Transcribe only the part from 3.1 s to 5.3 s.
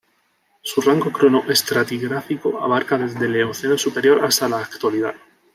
el Eoceno superior hasta la Actualidad.